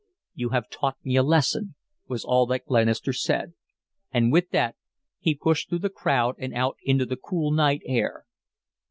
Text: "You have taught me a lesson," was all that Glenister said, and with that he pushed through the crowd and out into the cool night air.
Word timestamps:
"You 0.33 0.49
have 0.49 0.67
taught 0.71 0.97
me 1.03 1.15
a 1.15 1.21
lesson," 1.21 1.75
was 2.07 2.25
all 2.25 2.47
that 2.47 2.65
Glenister 2.65 3.13
said, 3.13 3.53
and 4.11 4.31
with 4.31 4.49
that 4.49 4.75
he 5.19 5.35
pushed 5.35 5.69
through 5.69 5.77
the 5.85 5.91
crowd 5.91 6.33
and 6.39 6.55
out 6.55 6.77
into 6.81 7.05
the 7.05 7.17
cool 7.17 7.51
night 7.51 7.81
air. 7.85 8.25